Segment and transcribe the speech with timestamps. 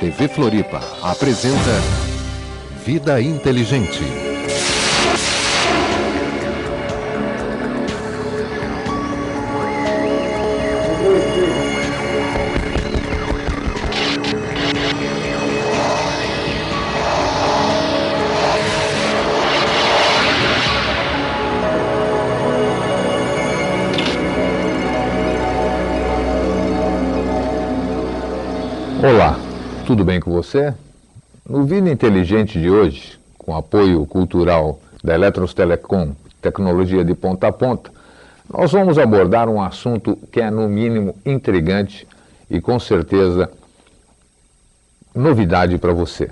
[0.00, 1.58] TV Floripa apresenta
[2.86, 4.04] Vida Inteligente.
[29.02, 29.47] Olá,
[29.88, 30.74] tudo bem com você?
[31.48, 37.52] No Vida Inteligente de hoje, com apoio cultural da Eletros Telecom, tecnologia de ponta a
[37.52, 37.90] ponta,
[38.52, 42.06] nós vamos abordar um assunto que é, no mínimo, intrigante
[42.50, 43.50] e, com certeza,
[45.14, 46.30] novidade para você.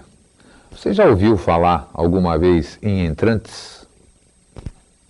[0.70, 3.86] Você já ouviu falar alguma vez em entrantes?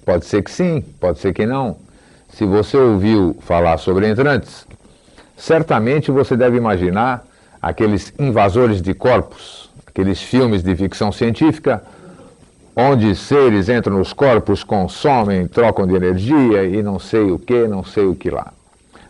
[0.04, 1.78] Pode ser que sim, pode ser que não.
[2.28, 4.64] Se você ouviu falar sobre entrantes,
[5.36, 7.26] certamente você deve imaginar
[7.66, 11.82] aqueles invasores de corpos, aqueles filmes de ficção científica,
[12.76, 17.82] onde seres entram nos corpos, consomem, trocam de energia e não sei o que, não
[17.82, 18.52] sei o que lá.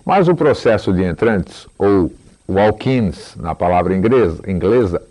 [0.07, 2.11] Mas o processo de entrantes, ou
[2.49, 5.03] walk-ins, na palavra inglesa, inglesa,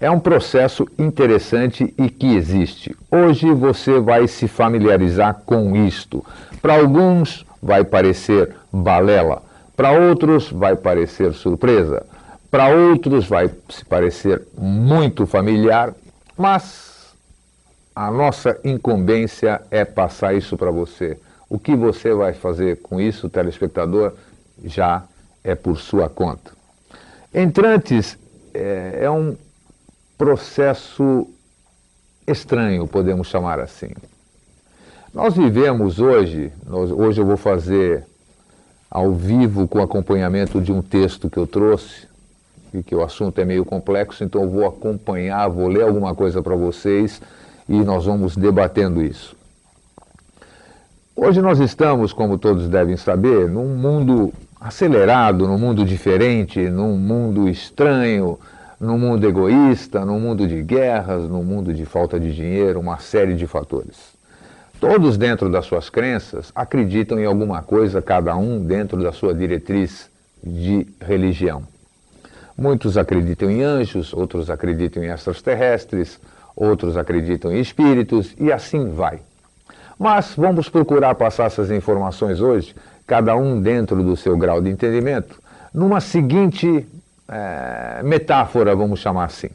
[0.00, 2.96] é um processo interessante e que existe.
[3.08, 6.24] Hoje você vai se familiarizar com isto.
[6.60, 9.40] Para alguns vai parecer balela,
[9.76, 12.04] para outros vai parecer surpresa.
[12.50, 15.94] Para outros vai se parecer muito familiar,
[16.36, 17.14] mas
[17.94, 21.18] a nossa incumbência é passar isso para você.
[21.48, 24.12] O que você vai fazer com isso, telespectador,
[24.64, 25.04] já
[25.42, 26.52] é por sua conta.
[27.34, 28.18] Entrantes
[28.52, 29.36] é, é um
[30.18, 31.28] processo
[32.26, 33.90] estranho, podemos chamar assim.
[35.14, 38.04] Nós vivemos hoje, nós, hoje eu vou fazer
[38.90, 42.06] ao vivo com acompanhamento de um texto que eu trouxe,
[42.82, 46.54] que o assunto é meio complexo, então eu vou acompanhar, vou ler alguma coisa para
[46.54, 47.20] vocês
[47.68, 49.36] e nós vamos debatendo isso.
[51.14, 57.48] Hoje nós estamos, como todos devem saber, num mundo acelerado, num mundo diferente, num mundo
[57.48, 58.38] estranho,
[58.78, 63.34] num mundo egoísta, num mundo de guerras, num mundo de falta de dinheiro, uma série
[63.34, 64.14] de fatores.
[64.78, 70.10] Todos dentro das suas crenças acreditam em alguma coisa, cada um dentro da sua diretriz
[70.44, 71.62] de religião.
[72.56, 76.18] Muitos acreditam em anjos, outros acreditam em extraterrestres,
[76.54, 79.20] outros acreditam em espíritos e assim vai.
[79.98, 82.74] Mas vamos procurar passar essas informações hoje,
[83.06, 85.40] cada um dentro do seu grau de entendimento,
[85.72, 86.86] numa seguinte
[87.28, 89.50] é, metáfora, vamos chamar assim.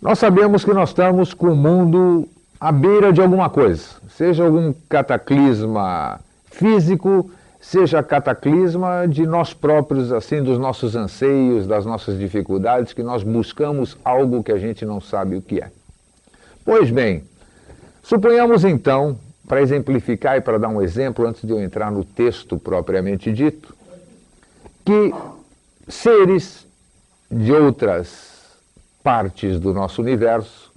[0.00, 2.28] Nós sabemos que nós estamos com o mundo
[2.60, 3.84] à beira de alguma coisa,
[4.16, 6.20] seja algum cataclisma
[6.50, 7.30] físico,
[7.62, 13.96] seja cataclisma de nós próprios, assim, dos nossos anseios, das nossas dificuldades, que nós buscamos
[14.04, 15.70] algo que a gente não sabe o que é.
[16.64, 17.22] Pois bem,
[18.02, 22.58] suponhamos então, para exemplificar e para dar um exemplo, antes de eu entrar no texto
[22.58, 23.74] propriamente dito,
[24.84, 25.14] que
[25.86, 26.66] seres
[27.30, 28.58] de outras
[29.04, 30.72] partes do nosso universo,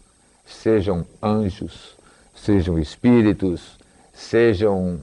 [0.45, 1.97] sejam anjos,
[2.35, 3.79] sejam espíritos,
[4.13, 4.99] sejam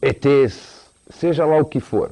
[0.00, 0.75] ETs,
[1.10, 2.10] seja lá o que for,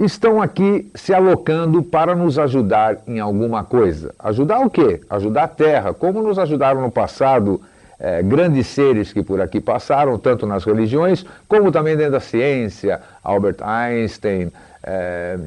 [0.00, 4.14] estão aqui se alocando para nos ajudar em alguma coisa.
[4.18, 5.00] Ajudar o quê?
[5.10, 7.60] Ajudar a Terra, como nos ajudaram no passado
[7.98, 13.00] é, grandes seres que por aqui passaram, tanto nas religiões, como também dentro da ciência,
[13.22, 14.50] Albert Einstein,
[14.82, 15.38] é,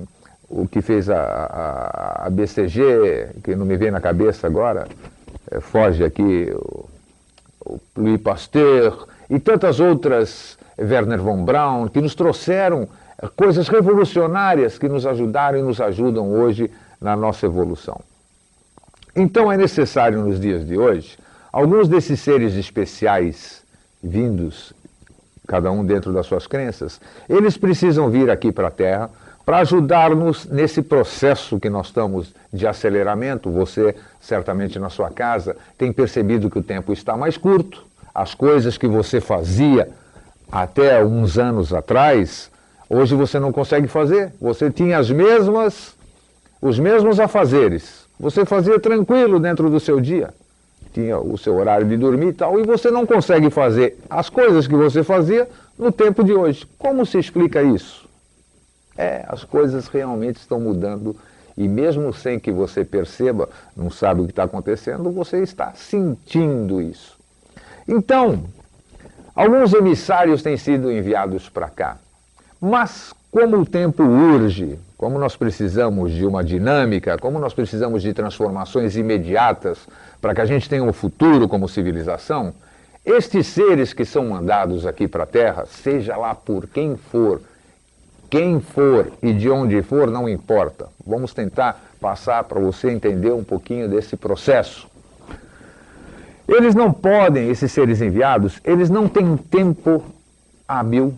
[0.49, 4.87] o que fez a, a, a, BCG, que não me vem na cabeça agora,
[5.51, 6.85] é, foge aqui, o,
[7.65, 12.87] o Louis Pasteur, e tantas outras Werner von Braun, que nos trouxeram
[13.21, 16.69] eh, coisas revolucionárias que nos ajudaram e nos ajudam hoje
[17.01, 18.01] na nossa evolução.
[19.15, 21.17] Então é necessário nos dias de hoje,
[21.51, 23.63] alguns desses seres especiais
[24.03, 24.73] vindos,
[25.47, 26.99] cada um dentro das suas crenças,
[27.29, 29.09] eles precisam vir aqui para a Terra
[29.45, 33.51] para ajudar-nos nesse processo que nós estamos de aceleramento.
[33.51, 38.77] Você, certamente na sua casa, tem percebido que o tempo está mais curto, as coisas
[38.77, 39.89] que você fazia
[40.51, 42.51] até uns anos atrás,
[42.89, 44.33] hoje você não consegue fazer.
[44.39, 45.95] Você tinha as mesmas,
[46.61, 48.05] os mesmos afazeres.
[48.19, 50.33] Você fazia tranquilo dentro do seu dia.
[50.93, 54.65] Tinha o seu horário de dormir e tal, e você não consegue fazer as coisas
[54.65, 56.65] que você fazia no tempo de hoje.
[56.77, 58.07] Como se explica isso?
[58.97, 61.15] É, as coisas realmente estão mudando
[61.57, 66.81] e mesmo sem que você perceba, não sabe o que está acontecendo, você está sentindo
[66.81, 67.17] isso.
[67.87, 68.43] Então,
[69.35, 71.97] Alguns emissários têm sido enviados para cá.
[72.61, 78.13] Mas, como o tempo urge, como nós precisamos de uma dinâmica, como nós precisamos de
[78.13, 79.77] transformações imediatas
[80.21, 82.53] para que a gente tenha um futuro como civilização,
[83.05, 87.41] estes seres que são mandados aqui para a Terra, seja lá por quem for,
[88.29, 90.87] quem for e de onde for, não importa.
[91.05, 94.87] Vamos tentar passar para você entender um pouquinho desse processo.
[96.47, 100.03] Eles não podem, esses seres enviados, eles não têm tempo
[100.67, 101.13] hábil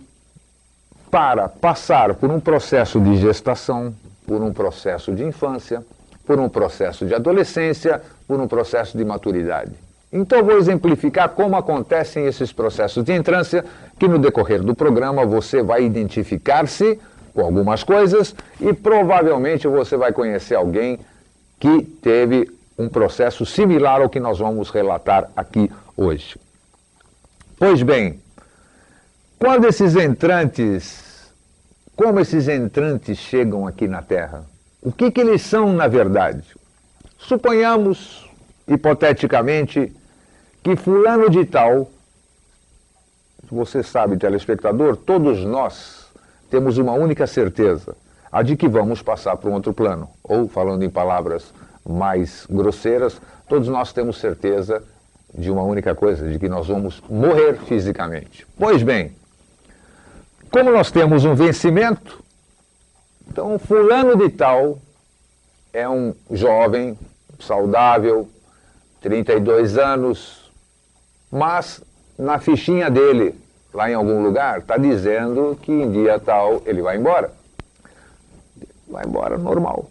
[1.11, 3.93] para passar por um processo de gestação,
[4.25, 5.83] por um processo de infância,
[6.25, 9.71] por um processo de adolescência, por um processo de maturidade.
[10.11, 13.63] Então vou exemplificar como acontecem esses processos de entrância,
[13.99, 16.99] que no decorrer do programa você vai identificar-se
[17.33, 20.99] com algumas coisas e provavelmente você vai conhecer alguém
[21.59, 26.39] que teve um processo similar ao que nós vamos relatar aqui hoje.
[27.57, 28.21] Pois bem,
[29.39, 31.33] quando esses entrantes,
[31.95, 34.45] como esses entrantes chegam aqui na Terra?
[34.81, 36.55] O que, que eles são na verdade?
[37.17, 38.29] Suponhamos,
[38.67, 39.91] hipoteticamente,
[40.61, 41.89] que fulano de tal,
[43.49, 46.05] você sabe, telespectador, todos nós
[46.49, 47.95] temos uma única certeza,
[48.31, 50.09] a de que vamos passar para um outro plano.
[50.23, 51.53] Ou, falando em palavras
[51.87, 54.83] mais grosseiras, todos nós temos certeza
[55.33, 58.45] de uma única coisa, de que nós vamos morrer fisicamente.
[58.57, 59.15] Pois bem,
[60.51, 62.23] como nós temos um vencimento,
[63.29, 64.79] então fulano de tal
[65.73, 66.97] é um jovem,
[67.39, 68.27] saudável,
[69.01, 70.51] 32 anos,
[71.31, 71.83] mas
[72.17, 73.35] na fichinha dele,
[73.73, 77.31] lá em algum lugar, está dizendo que em dia tal ele vai embora.
[78.87, 79.89] Vai embora normal.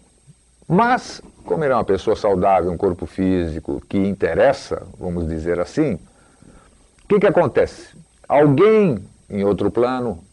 [0.67, 5.93] Mas, como ele é uma pessoa saudável, um corpo físico que interessa, vamos dizer assim,
[5.93, 7.97] o que, que acontece?
[8.27, 8.99] Alguém
[9.29, 10.23] em outro plano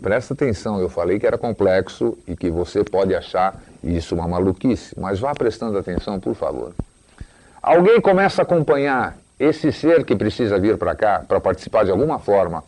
[0.00, 4.98] Presta atenção, eu falei que era complexo e que você pode achar isso uma maluquice,
[4.98, 6.72] mas vá prestando atenção, por favor.
[7.62, 12.18] Alguém começa a acompanhar esse ser que precisa vir para cá para participar de alguma
[12.18, 12.62] forma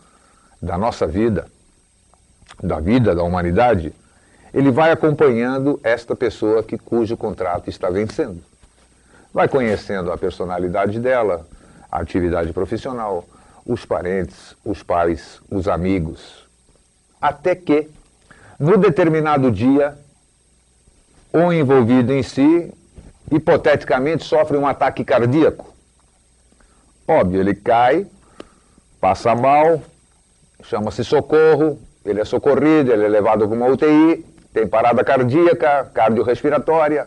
[0.63, 1.47] da nossa vida,
[2.63, 3.93] da vida da humanidade,
[4.57, 8.43] ele vai acompanhando esta pessoa que cujo contrato está vencendo.
[9.31, 11.47] Vai conhecendo a personalidade dela,
[11.93, 13.27] a atividade profissional,
[13.67, 16.49] os parentes, os pais, os amigos,
[17.21, 17.91] até que,
[18.59, 19.95] no determinado dia,
[21.31, 22.73] o envolvido em si,
[23.31, 25.71] hipoteticamente, sofre um ataque cardíaco.
[27.07, 28.07] Óbvio, ele cai,
[28.99, 29.83] passa mal,
[30.63, 34.25] chama-se socorro, ele é socorrido, ele é levado para uma UTI,
[34.57, 37.07] tem parada cardíaca, cardiorrespiratória.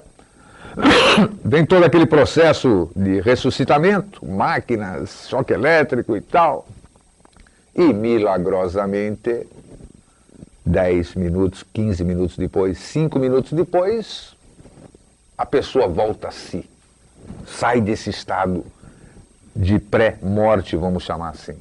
[1.44, 6.68] Vem todo aquele processo de ressuscitamento, máquinas, choque elétrico e tal.
[7.76, 9.48] E milagrosamente
[10.64, 14.36] 10 minutos, 15 minutos depois, 5 minutos depois,
[15.36, 16.70] a pessoa volta a si.
[17.48, 18.64] Sai desse estado
[19.56, 21.58] de pré-morte, vamos chamar assim.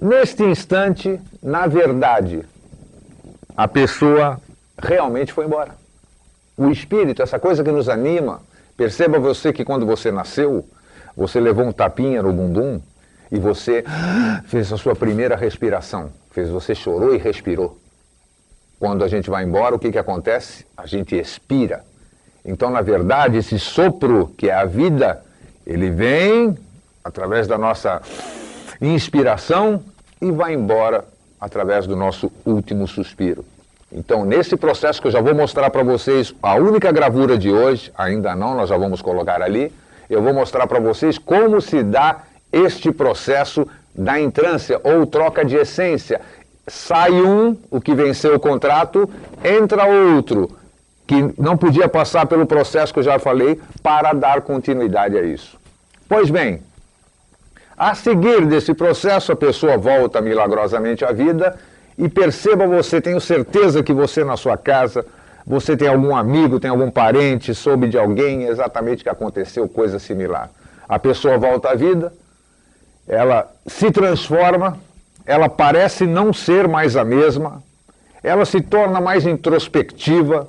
[0.00, 2.44] Neste instante, na verdade,
[3.56, 4.40] a pessoa
[4.78, 5.74] realmente foi embora.
[6.56, 8.42] O espírito, essa coisa que nos anima,
[8.76, 10.64] perceba você que quando você nasceu,
[11.16, 12.80] você levou um tapinha no bumbum
[13.30, 13.84] e você
[14.46, 17.78] fez a sua primeira respiração fez você chorou e respirou.
[18.78, 20.66] Quando a gente vai embora, o que, que acontece?
[20.76, 21.84] A gente expira.
[22.44, 25.22] Então, na verdade, esse sopro, que é a vida,
[25.64, 26.56] ele vem
[27.04, 28.02] através da nossa
[28.80, 29.84] inspiração
[30.20, 31.04] e vai embora
[31.40, 33.44] através do nosso último suspiro.
[33.94, 37.92] Então, nesse processo que eu já vou mostrar para vocês, a única gravura de hoje,
[37.94, 39.70] ainda não, nós já vamos colocar ali,
[40.08, 45.56] eu vou mostrar para vocês como se dá este processo da entrância ou troca de
[45.56, 46.22] essência.
[46.66, 49.08] Sai um, o que venceu o contrato,
[49.44, 50.50] entra outro,
[51.06, 55.58] que não podia passar pelo processo que eu já falei, para dar continuidade a isso.
[56.08, 56.62] Pois bem,
[57.76, 61.58] a seguir desse processo, a pessoa volta milagrosamente à vida
[61.96, 65.04] e perceba você, tenho certeza que você na sua casa,
[65.46, 70.50] você tem algum amigo, tem algum parente, soube de alguém exatamente que aconteceu coisa similar.
[70.88, 72.12] A pessoa volta à vida,
[73.06, 74.78] ela se transforma,
[75.26, 77.62] ela parece não ser mais a mesma,
[78.22, 80.48] ela se torna mais introspectiva,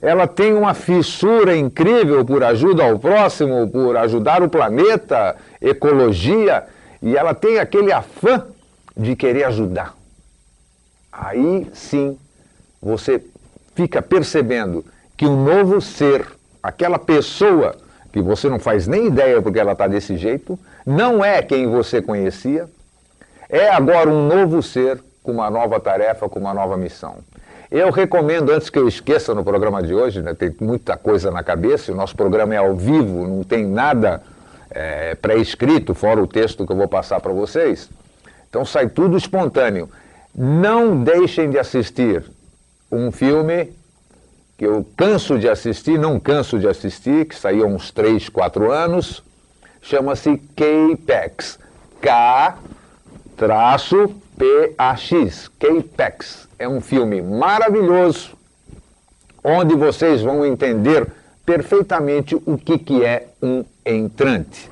[0.00, 6.64] ela tem uma fissura incrível por ajuda ao próximo, por ajudar o planeta, ecologia,
[7.02, 8.44] e ela tem aquele afã
[8.96, 9.97] de querer ajudar.
[11.20, 12.16] Aí sim
[12.80, 13.20] você
[13.74, 14.84] fica percebendo
[15.16, 16.24] que um novo ser,
[16.62, 17.74] aquela pessoa
[18.12, 22.00] que você não faz nem ideia porque ela está desse jeito, não é quem você
[22.00, 22.68] conhecia,
[23.48, 27.16] é agora um novo ser com uma nova tarefa, com uma nova missão.
[27.70, 31.42] Eu recomendo, antes que eu esqueça no programa de hoje, né, tem muita coisa na
[31.42, 34.22] cabeça, o nosso programa é ao vivo, não tem nada
[34.70, 37.90] é, pré-escrito, fora o texto que eu vou passar para vocês.
[38.48, 39.90] Então sai tudo espontâneo.
[40.40, 42.22] Não deixem de assistir
[42.92, 43.72] um filme
[44.56, 48.70] que eu canso de assistir, não canso de assistir, que saiu há uns 3, 4
[48.70, 49.20] anos,
[49.82, 51.58] chama-se K-Pex.
[52.00, 52.60] K-P-A-X.
[55.58, 56.48] K-Pex.
[56.56, 58.36] É um filme maravilhoso,
[59.42, 61.08] onde vocês vão entender
[61.44, 64.70] perfeitamente o que, que é um entrante.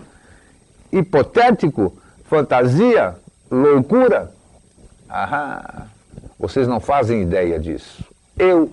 [0.93, 3.17] Hipotético, fantasia,
[3.51, 4.36] loucura.
[5.09, 5.87] Ah,
[6.39, 8.05] vocês não fazem ideia disso.
[8.39, 8.71] Eu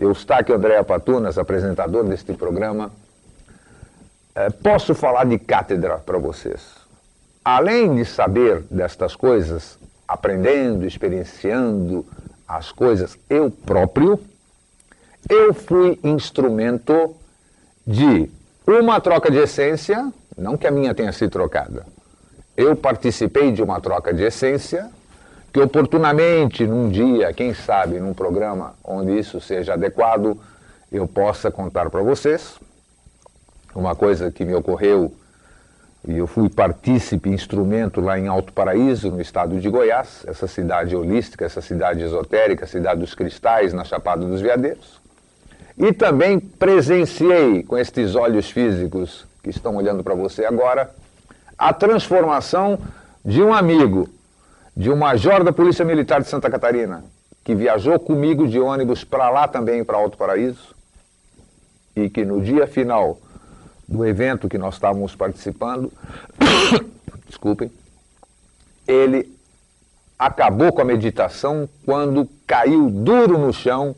[0.00, 2.90] Eustáquio Andréa Patunas, apresentador deste programa,
[4.34, 6.74] é, posso falar de cátedra para vocês.
[7.44, 12.06] Além de saber destas coisas, aprendendo, experienciando
[12.48, 14.18] as coisas eu próprio,
[15.28, 17.14] eu fui instrumento
[17.86, 18.30] de
[18.66, 21.84] uma troca de essência, não que a minha tenha sido trocada.
[22.56, 24.90] Eu participei de uma troca de essência
[25.52, 30.38] que oportunamente, num dia, quem sabe, num programa onde isso seja adequado,
[30.92, 32.58] eu possa contar para vocês.
[33.74, 35.12] Uma coisa que me ocorreu,
[36.06, 40.94] e eu fui partícipe, instrumento lá em Alto Paraíso, no estado de Goiás, essa cidade
[40.94, 45.00] holística, essa cidade esotérica, cidade dos cristais, na Chapada dos Veadeiros.
[45.76, 50.90] E também presenciei, com estes olhos físicos que estão olhando para você agora,
[51.56, 52.78] a transformação
[53.24, 54.08] de um amigo
[54.76, 57.04] de um major da Polícia Militar de Santa Catarina,
[57.42, 60.74] que viajou comigo de ônibus para lá também, para Alto Paraíso,
[61.96, 63.18] e que no dia final
[63.86, 65.92] do evento que nós estávamos participando,
[67.26, 67.70] desculpem,
[68.86, 69.36] ele
[70.18, 73.96] acabou com a meditação quando caiu duro no chão,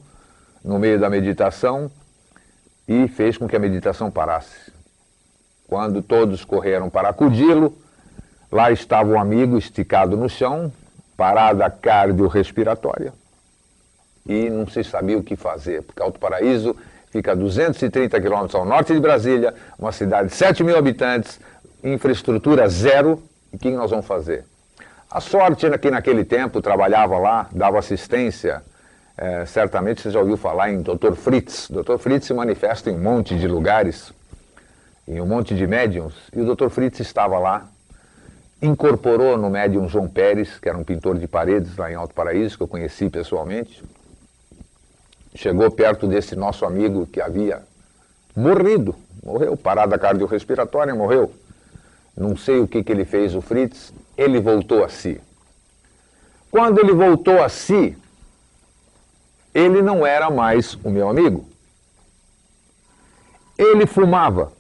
[0.65, 1.91] no meio da meditação,
[2.87, 4.73] e fez com que a meditação parasse.
[5.67, 7.77] Quando todos correram para acudi-lo,
[8.53, 10.71] Lá estava um amigo esticado no chão,
[11.17, 13.15] parada cardiorrespiratória,
[14.27, 16.77] e não se sabia o que fazer, porque Alto Paraíso
[17.11, 21.41] fica a 230 quilômetros ao norte de Brasília, uma cidade de 7 mil habitantes,
[21.83, 24.45] infraestrutura zero, e o que nós vamos fazer?
[25.11, 28.63] A sorte é que naquele tempo trabalhava lá, dava assistência,
[29.17, 31.15] é, certamente você já ouviu falar em Dr.
[31.15, 31.71] Fritz.
[31.71, 31.97] Dr.
[31.97, 34.13] Fritz se manifesta em um monte de lugares,
[35.09, 36.69] em um monte de médiums, e o Dr.
[36.69, 37.67] Fritz estava lá
[38.63, 42.57] incorporou no médium João Pérez, que era um pintor de paredes lá em Alto Paraíso,
[42.57, 43.83] que eu conheci pessoalmente.
[45.35, 47.63] Chegou perto desse nosso amigo que havia
[48.37, 51.33] morrido, morreu, parada cardiorrespiratória, morreu.
[52.17, 55.21] Não sei o que, que ele fez, o Fritz, ele voltou a si.
[56.51, 57.97] Quando ele voltou a si,
[59.53, 61.49] ele não era mais o meu amigo.
[63.59, 64.53] Ele fumava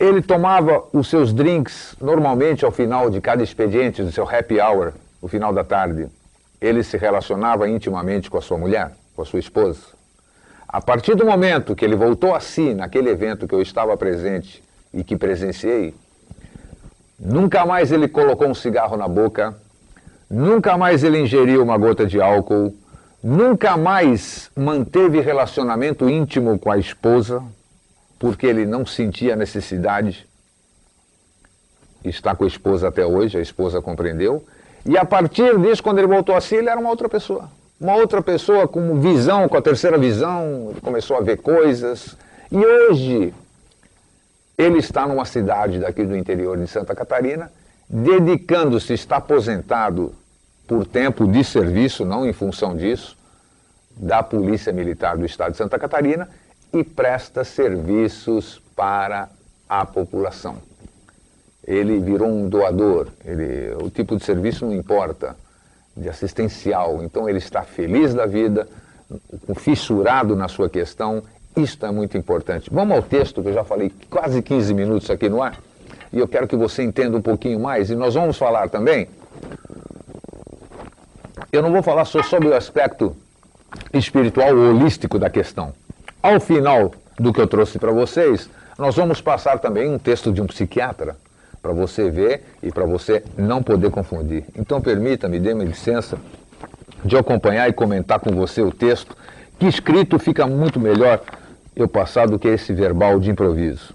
[0.00, 4.94] ele tomava os seus drinks normalmente ao final de cada expediente, do seu happy hour,
[5.20, 6.08] no final da tarde.
[6.58, 9.80] Ele se relacionava intimamente com a sua mulher, com a sua esposa.
[10.66, 14.64] A partir do momento que ele voltou a si, naquele evento que eu estava presente
[14.94, 15.94] e que presenciei,
[17.18, 19.54] nunca mais ele colocou um cigarro na boca,
[20.30, 22.74] nunca mais ele ingeriu uma gota de álcool,
[23.22, 27.42] nunca mais manteve relacionamento íntimo com a esposa,
[28.20, 30.28] porque ele não sentia necessidade.
[32.04, 34.44] Está com a esposa até hoje, a esposa compreendeu.
[34.84, 37.50] E a partir disso, quando ele voltou a si, ele era uma outra pessoa.
[37.80, 42.14] Uma outra pessoa com visão, com a terceira visão, ele começou a ver coisas.
[42.52, 43.32] E hoje,
[44.58, 47.50] ele está numa cidade daqui do interior de Santa Catarina,
[47.88, 50.14] dedicando-se, está aposentado
[50.68, 53.16] por tempo de serviço, não em função disso,
[53.96, 56.28] da Polícia Militar do Estado de Santa Catarina,
[56.72, 59.28] e presta serviços para
[59.68, 60.56] a população.
[61.66, 65.36] Ele virou um doador, ele, o tipo de serviço não importa,
[65.96, 67.02] de assistencial.
[67.02, 68.66] Então ele está feliz da vida,
[69.56, 71.22] fissurado na sua questão.
[71.56, 72.70] Isto é muito importante.
[72.72, 75.58] Vamos ao texto que eu já falei quase 15 minutos aqui no ar.
[76.12, 77.90] E eu quero que você entenda um pouquinho mais.
[77.90, 79.08] E nós vamos falar também.
[81.52, 83.16] Eu não vou falar só sobre o aspecto
[83.92, 85.72] espiritual holístico da questão.
[86.22, 90.42] Ao final do que eu trouxe para vocês, nós vamos passar também um texto de
[90.42, 91.16] um psiquiatra
[91.62, 94.44] para você ver e para você não poder confundir.
[94.54, 96.18] Então permita-me, dê-me licença
[97.02, 99.16] de acompanhar e comentar com você o texto,
[99.58, 101.22] que escrito fica muito melhor
[101.74, 103.94] eu passar do que esse verbal de improviso.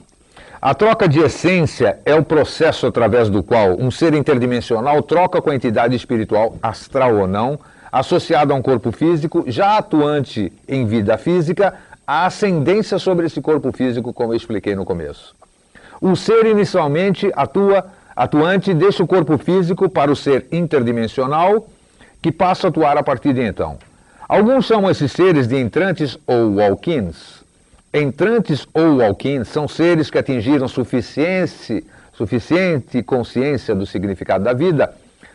[0.59, 5.51] A troca de essência é o processo através do qual um ser interdimensional troca com
[5.51, 7.59] a entidade espiritual, astral ou não,
[7.91, 11.73] associado a um corpo físico, já atuante em vida física,
[12.07, 15.35] a ascendência sobre esse corpo físico, como eu expliquei no começo.
[15.99, 17.85] O ser inicialmente atua,
[18.15, 21.67] atuante deixa o corpo físico para o ser interdimensional,
[22.21, 23.77] que passa a atuar a partir de então.
[24.27, 27.43] Alguns chamam esses seres de entrantes ou walk-ins.
[27.93, 31.83] Entrantes ou walk-ins são seres que atingiram suficiência,
[32.13, 34.93] suficiente consciência do significado da vida,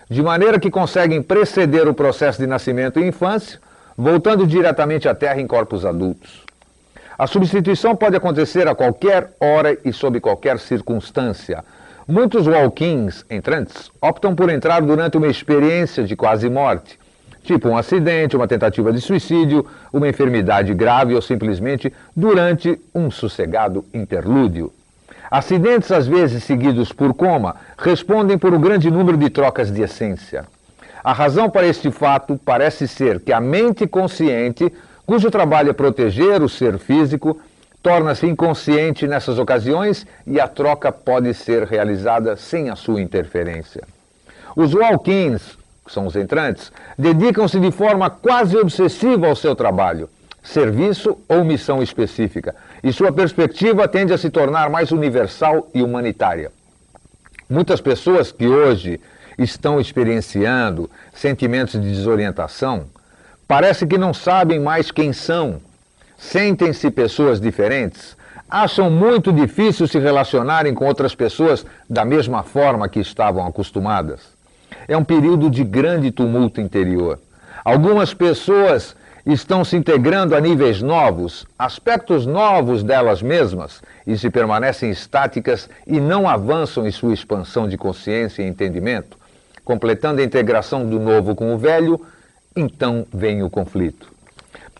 [0.08, 3.60] de maneira que conseguem preceder o processo de nascimento e infância,
[3.96, 6.49] voltando diretamente à Terra em corpos adultos.
[7.20, 11.62] A substituição pode acontecer a qualquer hora e sob qualquer circunstância.
[12.08, 16.98] Muitos walk-ins, entrantes, optam por entrar durante uma experiência de quase morte,
[17.44, 23.84] tipo um acidente, uma tentativa de suicídio, uma enfermidade grave ou simplesmente durante um sossegado
[23.92, 24.72] interlúdio.
[25.30, 30.46] Acidentes, às vezes seguidos por coma, respondem por um grande número de trocas de essência.
[31.04, 34.72] A razão para este fato parece ser que a mente consciente
[35.10, 37.40] cujo trabalho é proteger o ser físico,
[37.82, 43.82] torna-se inconsciente nessas ocasiões e a troca pode ser realizada sem a sua interferência.
[44.54, 50.08] Os walk-ins, que são os entrantes, dedicam-se de forma quase obsessiva ao seu trabalho,
[50.44, 56.52] serviço ou missão específica, e sua perspectiva tende a se tornar mais universal e humanitária.
[57.48, 59.00] Muitas pessoas que hoje
[59.36, 62.86] estão experienciando sentimentos de desorientação
[63.50, 65.60] Parece que não sabem mais quem são.
[66.16, 68.16] Sentem-se pessoas diferentes.
[68.48, 74.20] Acham muito difícil se relacionarem com outras pessoas da mesma forma que estavam acostumadas.
[74.86, 77.18] É um período de grande tumulto interior.
[77.64, 78.94] Algumas pessoas
[79.26, 85.98] estão se integrando a níveis novos, aspectos novos delas mesmas, e se permanecem estáticas e
[85.98, 89.18] não avançam em sua expansão de consciência e entendimento,
[89.64, 92.00] completando a integração do novo com o velho
[92.54, 94.12] então vem o conflito.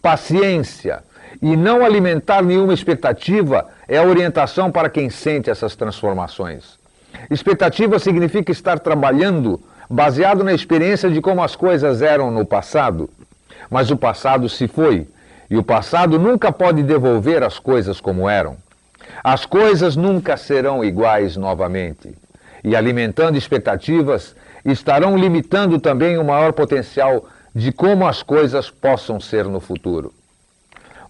[0.02, 1.02] Paciência
[1.40, 6.78] e não alimentar nenhuma expectativa é a orientação para quem sente essas transformações.
[7.30, 13.10] Expectativa significa estar trabalhando baseado na experiência de como as coisas eram no passado.
[13.68, 15.08] Mas o passado se foi
[15.50, 18.56] e o passado nunca pode devolver as coisas como eram.
[19.22, 22.14] As coisas nunca serão iguais novamente.
[22.62, 29.44] E alimentando expectativas, estarão limitando também o maior potencial de como as coisas possam ser
[29.46, 30.12] no futuro.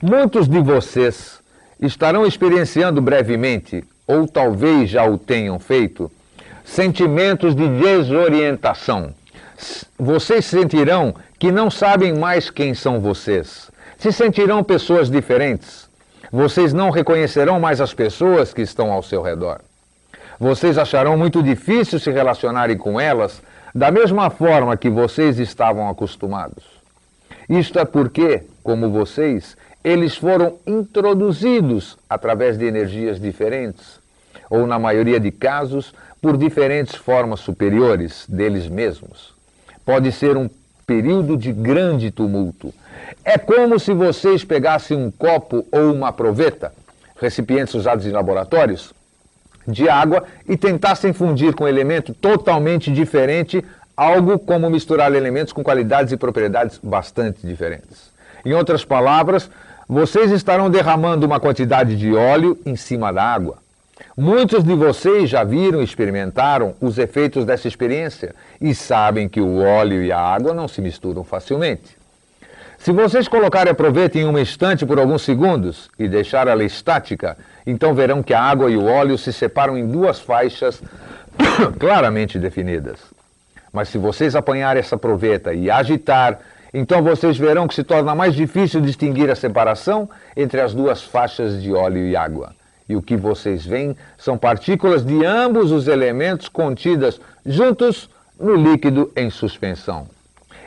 [0.02, 1.40] Muitos de vocês
[1.80, 6.10] estarão experienciando brevemente, ou talvez já o tenham feito,
[6.64, 9.14] sentimentos de desorientação.
[9.98, 13.70] Vocês sentirão que não sabem mais quem são vocês.
[13.98, 15.88] Se sentirão pessoas diferentes.
[16.32, 19.60] Vocês não reconhecerão mais as pessoas que estão ao seu redor.
[20.38, 23.42] Vocês acharão muito difícil se relacionarem com elas
[23.74, 26.64] da mesma forma que vocês estavam acostumados.
[27.48, 33.98] Isto é porque, como vocês, eles foram introduzidos através de energias diferentes,
[34.48, 39.34] ou, na maioria de casos, por diferentes formas superiores deles mesmos.
[39.84, 40.50] Pode ser um
[40.86, 42.74] período de grande tumulto.
[43.24, 46.72] É como se vocês pegassem um copo ou uma proveta,
[47.20, 48.92] recipientes usados em laboratórios,
[49.66, 53.64] de água e tentassem fundir com elemento totalmente diferente,
[53.96, 58.10] algo como misturar elementos com qualidades e propriedades bastante diferentes.
[58.44, 59.50] Em outras palavras,
[59.88, 63.58] vocês estarão derramando uma quantidade de óleo em cima da água.
[64.16, 69.58] Muitos de vocês já viram e experimentaram os efeitos dessa experiência e sabem que o
[69.58, 71.99] óleo e a água não se misturam facilmente.
[72.80, 77.36] Se vocês colocarem a proveta em um estante por alguns segundos e deixar ela estática,
[77.66, 80.82] então verão que a água e o óleo se separam em duas faixas
[81.78, 82.98] claramente definidas.
[83.70, 86.38] Mas se vocês apanharem essa proveta e agitar,
[86.72, 91.60] então vocês verão que se torna mais difícil distinguir a separação entre as duas faixas
[91.60, 92.54] de óleo e água.
[92.88, 98.08] E o que vocês veem são partículas de ambos os elementos contidas juntos
[98.40, 100.08] no líquido em suspensão.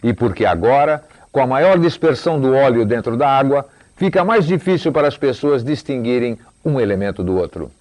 [0.03, 3.65] E porque agora com a maior dispersão do óleo dentro da água,
[3.97, 7.71] fica mais difícil para as pessoas distinguirem um elemento do outro.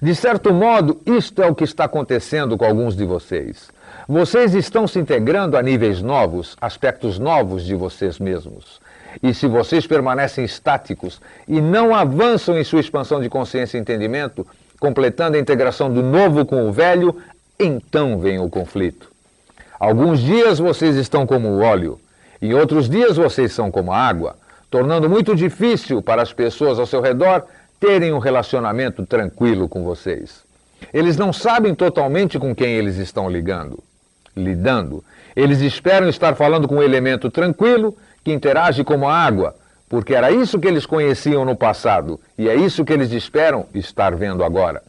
[0.00, 3.70] De certo modo, isto é o que está acontecendo com alguns de vocês.
[4.08, 8.80] Vocês estão se integrando a níveis novos, aspectos novos de vocês mesmos.
[9.20, 14.46] E se vocês permanecem estáticos e não avançam em sua expansão de consciência e entendimento,
[14.78, 17.16] completando a integração do novo com o velho,
[17.58, 19.10] então vem o conflito.
[19.78, 21.98] Alguns dias vocês estão como o óleo,
[22.42, 24.36] em outros dias vocês são como a água,
[24.68, 27.44] tornando muito difícil para as pessoas ao seu redor
[27.78, 30.42] terem um relacionamento tranquilo com vocês.
[30.92, 33.82] Eles não sabem totalmente com quem eles estão ligando,
[34.36, 39.54] lidando, Eles esperam estar falando com um elemento tranquilo que interage como a água,
[39.88, 44.14] porque era isso que eles conheciam no passado e é isso que eles esperam estar
[44.14, 44.82] vendo agora.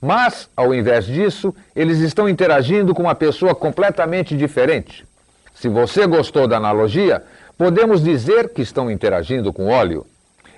[0.00, 5.04] Mas, ao invés disso, eles estão interagindo com uma pessoa completamente diferente.
[5.54, 7.22] Se você gostou da analogia,
[7.56, 10.06] podemos dizer que estão interagindo com óleo.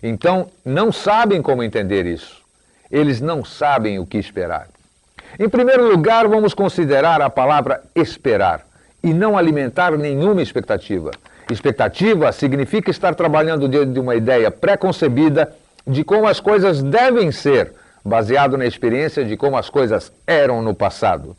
[0.03, 2.43] Então, não sabem como entender isso.
[2.91, 4.69] Eles não sabem o que esperar.
[5.39, 8.67] Em primeiro lugar, vamos considerar a palavra esperar
[9.03, 11.11] e não alimentar nenhuma expectativa.
[11.51, 15.55] Expectativa significa estar trabalhando dentro de uma ideia pré-concebida
[15.87, 17.73] de como as coisas devem ser,
[18.05, 21.37] baseado na experiência de como as coisas eram no passado.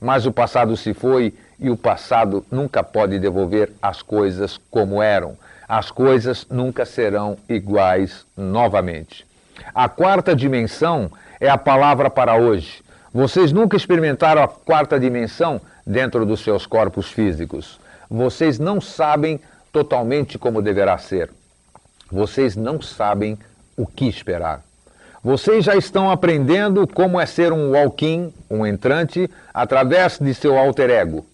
[0.00, 5.36] Mas o passado se foi e o passado nunca pode devolver as coisas como eram.
[5.68, 9.24] As coisas nunca serão iguais novamente.
[9.72, 12.82] A quarta dimensão é a palavra para hoje.
[13.14, 17.78] Vocês nunca experimentaram a quarta dimensão dentro dos seus corpos físicos.
[18.10, 19.40] Vocês não sabem
[19.72, 21.30] totalmente como deverá ser.
[22.10, 23.38] Vocês não sabem
[23.76, 24.62] o que esperar.
[25.24, 30.90] Vocês já estão aprendendo como é ser um walk-in, um entrante, através de seu alter
[30.90, 31.24] ego.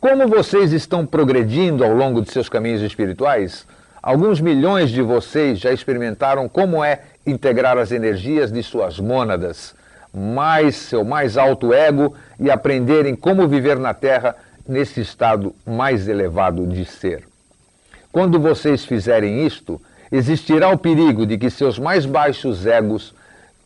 [0.00, 3.66] Como vocês estão progredindo ao longo de seus caminhos espirituais,
[4.02, 9.74] alguns milhões de vocês já experimentaram como é integrar as energias de suas mônadas,
[10.10, 14.34] mais seu mais alto ego e aprenderem como viver na Terra
[14.66, 17.24] nesse estado mais elevado de ser.
[18.10, 19.78] Quando vocês fizerem isto,
[20.10, 23.14] existirá o perigo de que seus mais baixos egos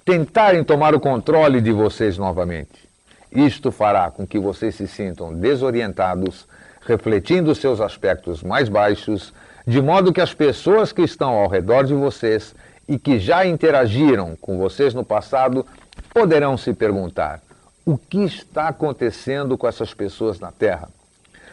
[0.05, 2.92] tentarem tomar o controle de vocês novamente.
[3.35, 6.47] Isto fará com que vocês se sintam desorientados,
[6.83, 9.35] refletindo seus aspectos mais baixos,
[9.66, 12.55] de modo que as pessoas que estão ao redor de vocês
[12.87, 15.66] e que já interagiram com vocês no passado
[16.12, 17.40] poderão se perguntar:
[17.85, 20.88] o que está acontecendo com essas pessoas na Terra?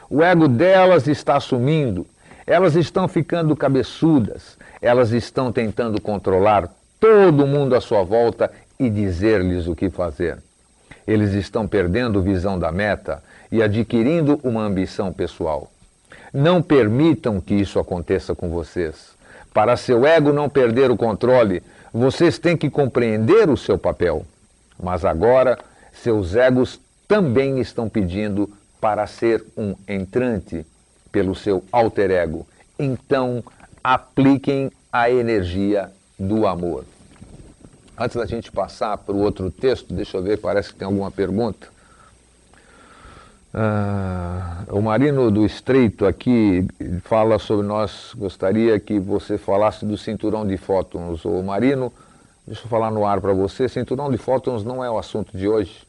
[0.07, 2.05] O ego delas está sumindo,
[2.45, 9.65] elas estão ficando cabeçudas, elas estão tentando controlar todo mundo à sua volta e dizer-lhes
[9.67, 10.37] o que fazer.
[11.11, 13.21] Eles estão perdendo visão da meta
[13.51, 15.69] e adquirindo uma ambição pessoal.
[16.33, 19.11] Não permitam que isso aconteça com vocês.
[19.53, 21.61] Para seu ego não perder o controle,
[21.93, 24.25] vocês têm que compreender o seu papel.
[24.81, 25.59] Mas agora
[25.91, 30.65] seus egos também estão pedindo para ser um entrante
[31.11, 32.47] pelo seu alter ego.
[32.79, 33.43] Então,
[33.83, 36.85] apliquem a energia do amor.
[38.01, 41.11] Antes da gente passar para o outro texto, deixa eu ver, parece que tem alguma
[41.11, 41.67] pergunta.
[43.53, 46.65] Ah, o Marino do Estreito aqui
[47.03, 51.23] fala sobre nós, gostaria que você falasse do cinturão de fótons.
[51.25, 51.93] O Marino,
[52.47, 55.47] deixa eu falar no ar para você, cinturão de fótons não é o assunto de
[55.47, 55.83] hoje.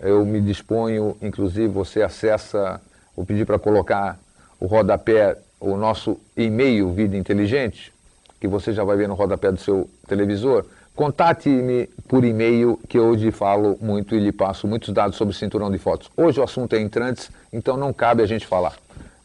[0.00, 2.80] Eu me disponho, inclusive você acessa,
[3.14, 4.18] vou pedir para colocar
[4.58, 7.92] o rodapé, o nosso e-mail Vida Inteligente,
[8.40, 10.64] que você já vai ver no rodapé do seu televisor.
[10.94, 15.68] Contate-me por e-mail, que hoje falo muito e lhe passo muitos dados sobre o cinturão
[15.68, 16.08] de fotos.
[16.16, 18.74] Hoje o assunto é entrantes, então não cabe a gente falar.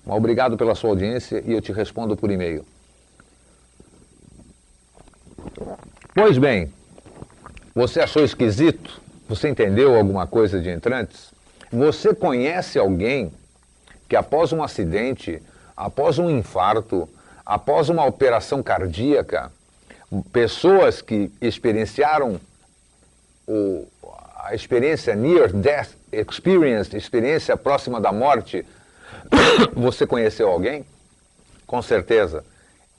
[0.04, 2.66] Obrigado pela sua audiência e eu te respondo por e-mail.
[6.16, 6.74] Pois bem,
[7.76, 9.00] você achou esquisito?
[9.28, 11.32] Você entendeu alguma coisa de entrantes?
[11.72, 13.32] Você conhece alguém
[14.08, 15.40] que após um acidente,
[15.78, 17.08] após um infarto,
[17.46, 19.52] após uma operação cardíaca,
[20.32, 22.40] pessoas que experienciaram
[23.48, 23.88] o,
[24.44, 28.66] a experiência near death experience, experiência próxima da morte,
[29.74, 30.86] você conheceu alguém?
[31.68, 32.44] Com certeza.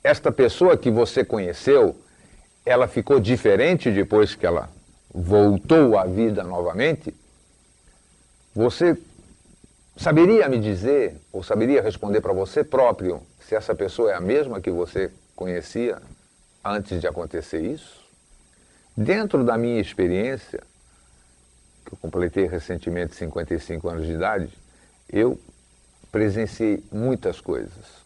[0.03, 1.96] Esta pessoa que você conheceu,
[2.64, 4.68] ela ficou diferente depois que ela
[5.12, 7.14] voltou à vida novamente?
[8.55, 8.96] Você
[9.96, 14.61] saberia me dizer, ou saberia responder para você próprio, se essa pessoa é a mesma
[14.61, 16.01] que você conhecia
[16.64, 18.01] antes de acontecer isso?
[18.96, 20.61] Dentro da minha experiência,
[21.85, 24.51] que eu completei recentemente 55 anos de idade,
[25.11, 25.38] eu
[26.12, 28.01] presenciei muitas coisas.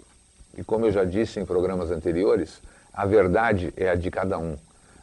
[0.56, 2.60] E como eu já disse em programas anteriores,
[2.92, 4.56] a verdade é a de cada um.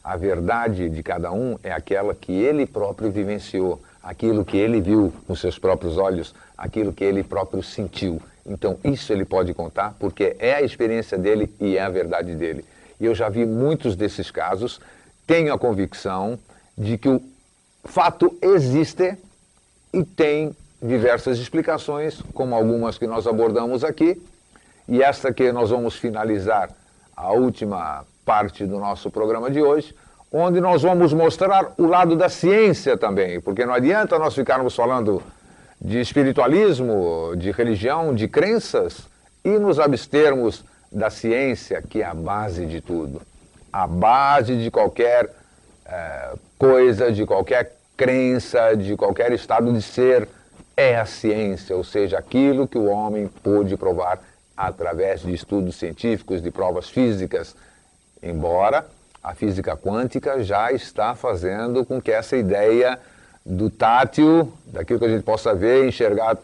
[0.04, 5.14] A verdade de cada um é aquela que ele próprio vivenciou, aquilo que ele viu
[5.28, 8.22] com seus próprios olhos, aquilo que ele próprio sentiu.
[8.46, 12.66] Então, isso ele pode contar, porque é a experiência dele e é a verdade dele.
[13.02, 14.80] E eu já vi muitos desses casos,
[15.26, 16.38] tenho a convicção
[16.78, 17.20] de que o
[17.84, 19.18] fato existe
[19.92, 24.22] e tem diversas explicações, como algumas que nós abordamos aqui,
[24.88, 26.70] e esta que nós vamos finalizar
[27.18, 29.96] a última parte do nosso programa de hoje,
[30.32, 35.24] onde nós vamos mostrar o lado da ciência também, porque não adianta nós ficarmos falando
[35.82, 39.10] de espiritualismo, de religião, de crenças
[39.44, 43.22] e nos abstermos da ciência, que é a base de tudo.
[43.72, 45.30] A base de qualquer
[45.86, 50.28] é, coisa, de qualquer crença, de qualquer estado de ser,
[50.76, 54.20] é a ciência, ou seja, aquilo que o homem pôde provar
[54.58, 57.56] através de estudos científicos, de provas físicas,
[58.22, 58.86] embora
[59.24, 63.00] a física quântica já está fazendo com que essa ideia
[63.46, 66.38] do tátil, daquilo que a gente possa ver enxergar,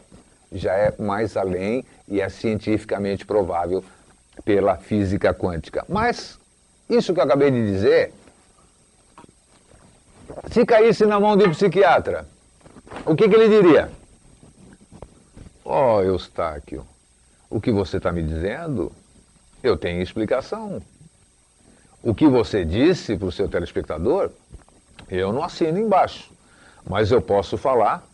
[0.51, 3.83] já é mais além e é cientificamente provável
[4.43, 5.85] pela física quântica.
[5.87, 6.39] Mas
[6.89, 8.13] isso que eu acabei de dizer,
[10.51, 12.25] se caísse na mão de um psiquiatra,
[13.05, 13.91] o que, que ele diria?
[15.63, 16.85] Oh, Eustáquio,
[17.49, 18.91] o que você está me dizendo,
[19.61, 20.81] eu tenho explicação.
[22.01, 24.29] O que você disse para o seu telespectador,
[25.09, 26.31] eu não assino embaixo.
[26.89, 28.07] Mas eu posso falar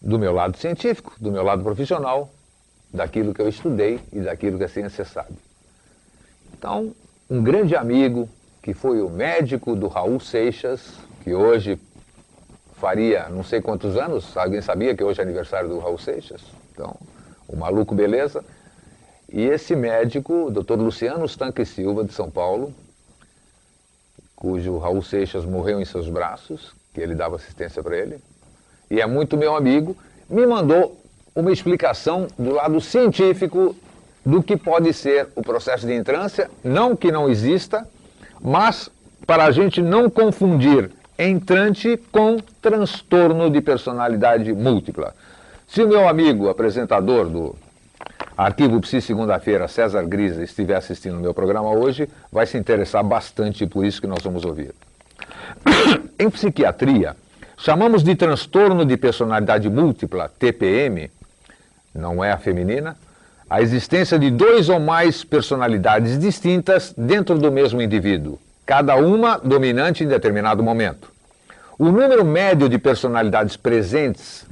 [0.00, 2.28] do meu lado científico, do meu lado profissional,
[2.92, 5.34] daquilo que eu estudei e daquilo que a ciência sabe.
[6.52, 6.94] Então,
[7.28, 8.28] um grande amigo,
[8.62, 11.80] que foi o médico do Raul Seixas, que hoje
[12.74, 16.42] faria não sei quantos anos, alguém sabia que hoje é aniversário do Raul Seixas?
[16.72, 16.94] Então,
[17.48, 18.44] o maluco beleza.
[19.28, 20.74] E esse médico, o Dr.
[20.74, 22.74] Luciano Stanque Silva, de São Paulo,
[24.36, 28.18] cujo Raul Seixas morreu em seus braços, que ele dava assistência para ele,
[28.90, 29.96] e é muito meu amigo,
[30.28, 31.01] me mandou
[31.34, 33.74] uma explicação do lado científico
[34.24, 37.86] do que pode ser o processo de entrância, não que não exista,
[38.40, 38.90] mas
[39.26, 45.14] para a gente não confundir entrante com transtorno de personalidade múltipla.
[45.66, 47.56] Se o meu amigo, apresentador do
[48.36, 53.66] Arquivo Psi segunda-feira, César Grisa, estiver assistindo o meu programa hoje, vai se interessar bastante
[53.66, 54.74] por isso que nós vamos ouvir.
[56.18, 57.16] em psiquiatria,
[57.56, 61.10] chamamos de transtorno de personalidade múltipla, TPM,
[61.94, 62.96] não é a feminina,
[63.48, 70.04] a existência de dois ou mais personalidades distintas dentro do mesmo indivíduo, cada uma dominante
[70.04, 71.12] em determinado momento.
[71.78, 74.46] O número médio de personalidades presentes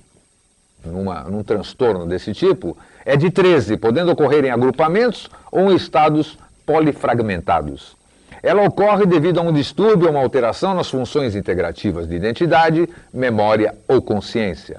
[0.85, 6.39] numa, num transtorno desse tipo é de 13, podendo ocorrer em agrupamentos ou em estados
[6.67, 7.97] polifragmentados.
[8.43, 13.75] Ela ocorre devido a um distúrbio ou uma alteração nas funções integrativas de identidade, memória
[13.87, 14.79] ou consciência.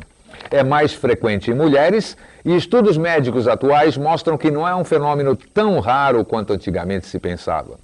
[0.50, 5.36] É mais frequente em mulheres e estudos médicos atuais mostram que não é um fenômeno
[5.36, 7.80] tão raro quanto antigamente se pensava.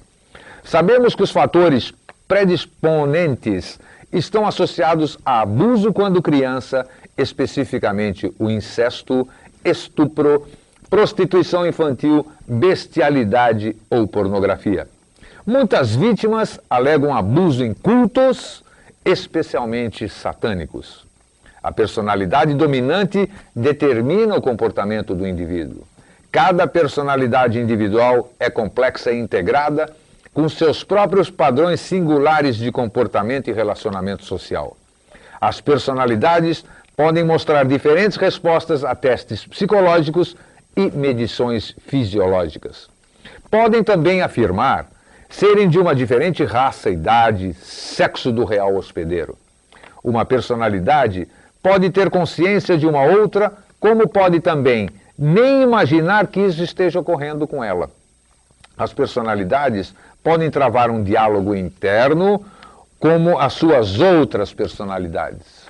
[0.64, 1.94] Sabemos que os fatores
[2.28, 3.80] predisponentes
[4.12, 9.28] estão associados a abuso quando criança, especificamente o incesto,
[9.64, 10.48] estupro,
[10.90, 14.88] prostituição infantil, bestialidade ou pornografia.
[15.46, 18.64] Muitas vítimas alegam abuso em cultos,
[19.06, 21.07] especialmente satânicos.
[21.62, 25.84] A personalidade dominante determina o comportamento do indivíduo.
[26.32, 29.92] Cada personalidade individual é complexa e integrada
[30.34, 34.78] com seus próprios padrões singulares de comportamento e relacionamento social.
[35.42, 36.64] As personalidades
[36.96, 40.36] podem mostrar diferentes respostas a testes psicológicos
[40.76, 42.88] e medições fisiológicas.
[43.50, 44.88] Podem também afirmar
[45.30, 49.38] serem de uma diferente raça, idade, sexo do real hospedeiro.
[50.04, 51.28] Uma personalidade
[51.68, 57.46] pode ter consciência de uma outra, como pode também nem imaginar que isso esteja ocorrendo
[57.46, 57.90] com ela.
[58.78, 62.46] As personalidades podem travar um diálogo interno
[62.98, 65.68] como as suas outras personalidades.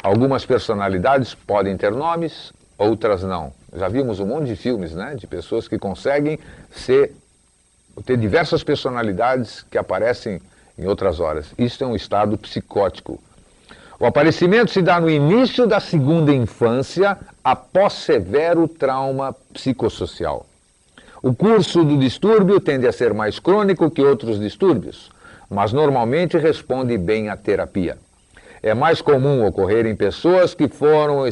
[0.00, 3.52] Algumas personalidades podem ter nomes, outras não.
[3.74, 6.38] Já vimos um monte de filmes, né, de pessoas que conseguem
[6.70, 7.16] ser
[8.06, 10.40] ter diversas personalidades que aparecem
[10.78, 11.52] em outras horas.
[11.58, 13.20] Isso é um estado psicótico.
[14.02, 20.44] O aparecimento se dá no início da segunda infância, após severo trauma psicossocial.
[21.22, 25.08] O curso do distúrbio tende a ser mais crônico que outros distúrbios,
[25.48, 27.96] mas normalmente responde bem à terapia.
[28.60, 31.22] É mais comum ocorrer em pessoas que foram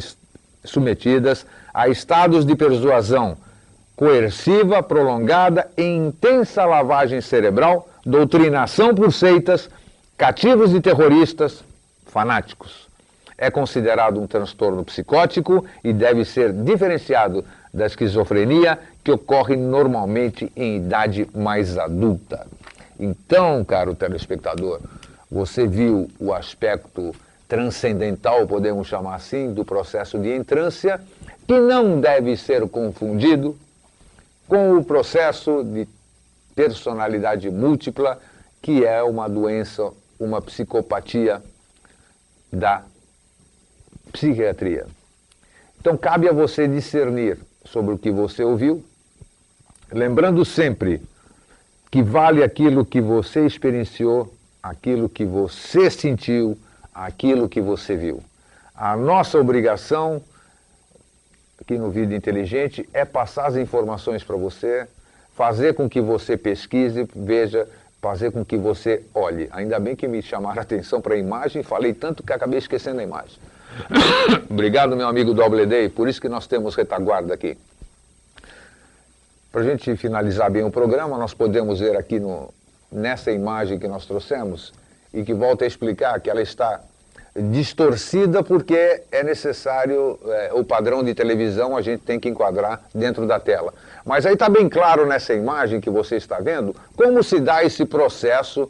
[0.63, 3.35] submetidas a estados de persuasão
[3.97, 9.69] coerciva, prolongada e intensa lavagem cerebral, doutrinação por seitas,
[10.17, 11.65] cativos de terroristas,
[12.11, 12.89] fanáticos.
[13.37, 17.43] É considerado um transtorno psicótico e deve ser diferenciado
[17.73, 22.45] da esquizofrenia que ocorre normalmente em idade mais adulta.
[22.99, 24.79] Então, caro telespectador,
[25.31, 27.15] você viu o aspecto
[27.47, 31.01] transcendental, podemos chamar assim, do processo de entrância,
[31.47, 33.57] que não deve ser confundido
[34.47, 35.87] com o processo de
[36.53, 38.19] personalidade múltipla,
[38.61, 41.41] que é uma doença, uma psicopatia
[42.51, 42.83] da
[44.11, 44.85] psiquiatria.
[45.79, 48.83] Então cabe a você discernir sobre o que você ouviu,
[49.91, 51.01] lembrando sempre
[51.89, 56.57] que vale aquilo que você experienciou, aquilo que você sentiu,
[56.93, 58.23] aquilo que você viu.
[58.75, 60.21] A nossa obrigação
[61.59, 64.87] aqui no Vida Inteligente é passar as informações para você,
[65.35, 67.67] fazer com que você pesquise, veja,
[68.01, 69.47] fazer com que você olhe.
[69.51, 72.99] Ainda bem que me chamaram a atenção para a imagem, falei tanto que acabei esquecendo
[72.99, 73.37] a imagem.
[74.49, 75.33] Obrigado, meu amigo
[75.67, 77.57] Day, por isso que nós temos retaguarda aqui.
[79.51, 82.53] Para a gente finalizar bem o programa, nós podemos ver aqui no,
[82.91, 84.73] nessa imagem que nós trouxemos
[85.13, 86.81] e que volta a explicar que ela está
[87.35, 93.25] distorcida porque é necessário é, o padrão de televisão a gente tem que enquadrar dentro
[93.25, 93.73] da tela.
[94.05, 97.85] Mas aí está bem claro nessa imagem que você está vendo como se dá esse
[97.85, 98.69] processo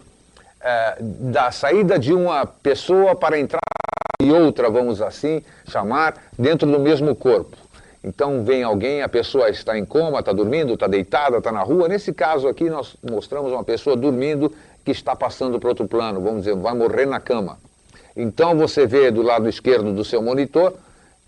[0.60, 3.60] é, da saída de uma pessoa para entrar
[4.22, 7.58] e outra, vamos assim chamar, dentro do mesmo corpo.
[8.04, 11.88] Então vem alguém, a pessoa está em coma, está dormindo, está deitada, está na rua.
[11.88, 16.44] Nesse caso aqui nós mostramos uma pessoa dormindo que está passando para outro plano, vamos
[16.44, 17.58] dizer, vai morrer na cama.
[18.16, 20.74] Então você vê do lado esquerdo do seu monitor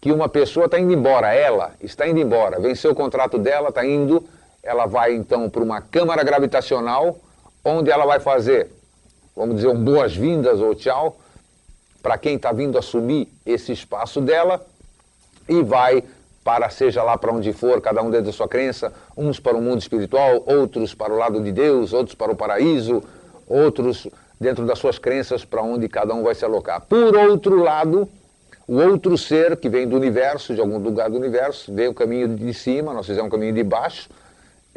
[0.03, 3.85] que uma pessoa está indo embora, ela está indo embora, venceu o contrato dela, está
[3.85, 4.21] indo,
[4.61, 7.17] ela vai então para uma câmara gravitacional,
[7.63, 8.69] onde ela vai fazer,
[9.33, 11.15] vamos dizer, um boas-vindas ou tchau,
[12.01, 14.59] para quem está vindo assumir esse espaço dela,
[15.47, 16.03] e vai
[16.43, 19.61] para seja lá para onde for, cada um dentro da sua crença, uns para o
[19.61, 23.01] mundo espiritual, outros para o lado de Deus, outros para o paraíso,
[23.47, 24.05] outros
[24.37, 26.81] dentro das suas crenças para onde cada um vai se alocar.
[26.81, 28.09] Por outro lado,
[28.67, 32.29] o outro ser que vem do universo, de algum lugar do universo, vem o caminho
[32.29, 34.09] de cima, nós fizemos um caminho de baixo,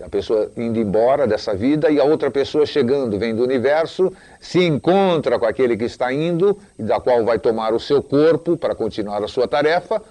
[0.02, 4.62] a pessoa indo embora dessa vida e a outra pessoa chegando, vem do universo, se
[4.62, 8.74] encontra com aquele que está indo e da qual vai tomar o seu corpo para
[8.74, 10.02] continuar a sua tarefa,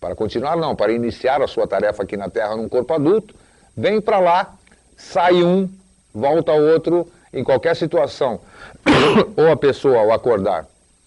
[0.00, 3.34] para continuar não, para iniciar a sua tarefa aqui na Terra num corpo adulto,
[3.76, 4.54] vem para lá,
[4.96, 5.68] sai um,
[6.12, 8.40] volta outro, em qualquer situação,
[9.36, 10.66] ou a pessoa ao acordar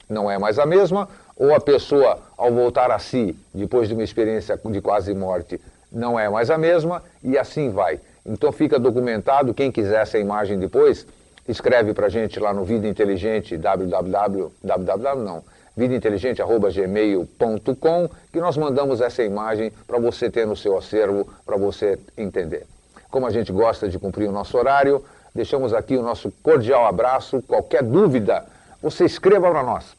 [0.10, 4.04] não é mais a mesma, ou a pessoa ao voltar a si, depois de uma
[4.04, 8.00] experiência de quase morte, não é mais a mesma, e assim vai.
[8.26, 11.06] Então fica documentado, quem quiser essa imagem depois,
[11.48, 14.52] escreve para a gente lá no Vida Inteligente, www,
[15.18, 15.44] não,
[15.76, 22.66] vidainteligente.gmail.com, que nós mandamos essa imagem para você ter no seu acervo, para você entender.
[23.10, 27.42] Como a gente gosta de cumprir o nosso horário, Deixamos aqui o nosso cordial abraço.
[27.42, 28.46] Qualquer dúvida,
[28.82, 29.96] você escreva para nós.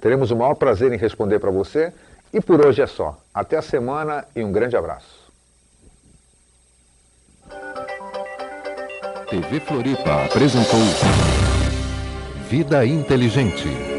[0.00, 1.92] Teremos o maior prazer em responder para você.
[2.32, 3.20] E por hoje é só.
[3.34, 5.30] Até a semana e um grande abraço.
[9.28, 10.80] TV Floripa apresentou
[12.48, 13.89] Vida Inteligente.